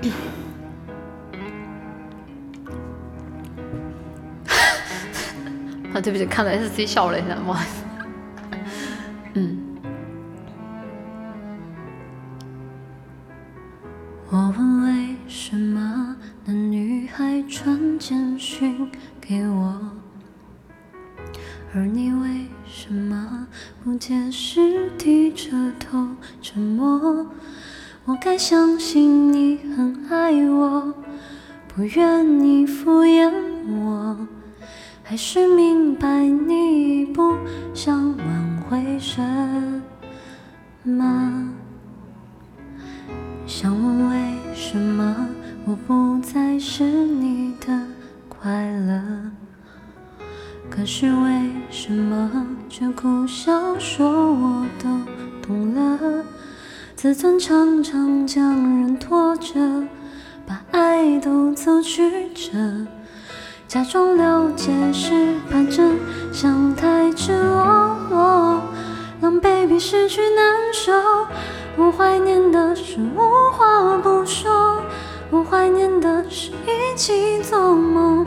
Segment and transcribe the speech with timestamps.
[5.92, 7.84] 啊，对不起，看到 SC 笑了一下，不好意思。
[9.34, 9.58] 嗯。
[14.32, 16.14] 我问为什么
[16.44, 18.88] 那女孩传简讯
[19.20, 19.90] 给我，
[21.74, 23.48] 而你为什么
[23.82, 26.10] 不解释，低着头
[26.40, 27.26] 沉默？
[28.06, 30.92] 我该相信你很爱我，
[31.68, 33.30] 不愿你敷衍
[33.84, 34.16] 我，
[35.02, 37.36] 还是明白你不
[37.74, 39.22] 想挽回什
[40.82, 41.50] 么？
[43.46, 45.28] 想问为什么
[45.66, 47.86] 我不再是你的
[48.28, 49.30] 快乐？
[50.70, 54.88] 可是为什么却苦笑说我都
[55.42, 56.24] 懂了？
[57.02, 58.44] 自尊常常将
[58.78, 59.54] 人拖着，
[60.46, 62.52] 把爱都走曲折，
[63.66, 65.98] 假装了解是怕真
[66.30, 68.62] 相太赤裸裸，
[69.18, 70.92] 让 baby 失去难受。
[71.78, 74.82] 我怀念的是无话不说，
[75.30, 78.26] 我怀念的是一起做梦，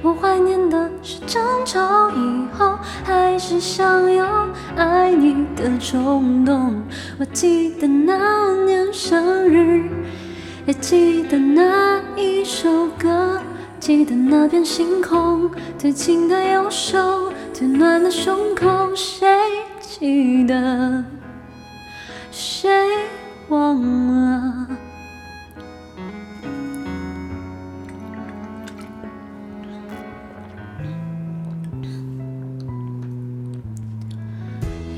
[0.00, 6.80] 我怀念的是争吵以后还是想要爱你的冲动。
[7.18, 9.90] 我记得那年生日，
[10.64, 13.40] 也记得那一首歌，
[13.80, 19.26] 记得那片星空，最紧的右手，最暖的胸口，谁
[19.80, 21.04] 记得？
[22.30, 22.70] 谁
[23.48, 24.68] 忘了？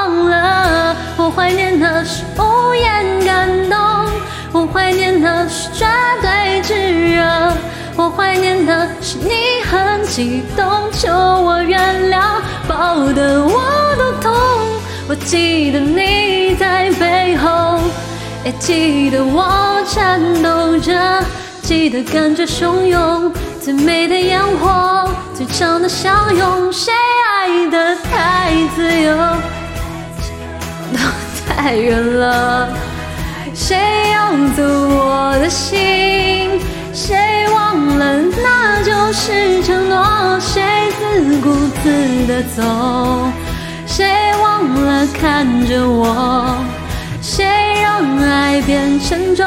[0.00, 0.96] 忘了？
[1.18, 3.78] 我怀念的是无言感动，
[4.50, 5.84] 我怀念的是绝
[6.22, 7.52] 对炙热，
[7.96, 13.60] 我怀念的是你很激动，求我原谅，抱得我
[13.98, 14.32] 都痛。
[15.06, 17.78] 我记得你在背后。
[18.42, 21.22] 也记得我颤抖着，
[21.60, 23.30] 记得感觉汹涌，
[23.60, 25.06] 最美的烟火，
[31.62, 32.68] 太远了。
[33.54, 33.76] 谁
[34.14, 36.58] 要走我的心？
[36.94, 37.14] 谁
[37.52, 40.40] 忘了那就是承诺？
[40.40, 40.62] 谁
[40.98, 42.62] 自顾自的走？
[43.86, 44.08] 谁
[44.42, 46.56] 忘了看着我？
[47.20, 47.44] 谁
[47.82, 49.46] 让爱变沉重？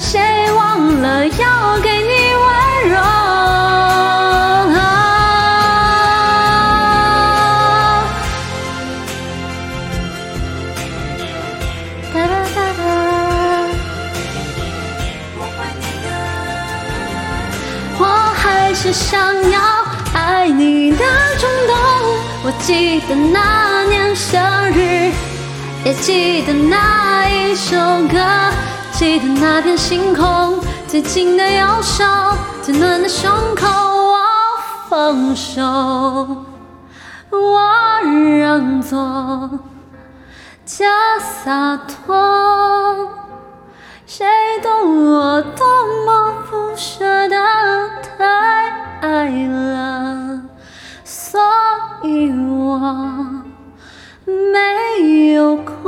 [0.00, 0.18] 谁
[0.56, 2.08] 忘了要给你
[2.44, 2.48] 温
[2.94, 3.17] 柔？
[18.80, 19.60] 是想要
[20.14, 20.98] 爱你的
[21.36, 21.74] 冲动。
[22.44, 24.40] 我记得那年生
[24.70, 25.12] 日。
[25.84, 28.18] 也记得那一首歌，
[28.92, 32.04] 记得那片星空，最紧的右手，
[32.62, 33.66] 最暖的胸口。
[33.66, 34.16] 我
[34.88, 35.60] 放手，
[37.30, 37.60] 我
[38.38, 39.50] 让座，
[40.64, 40.86] 假
[41.18, 42.16] 洒脱。
[44.06, 44.24] 谁
[44.62, 45.66] 懂我多
[55.48, 55.87] লক্ষ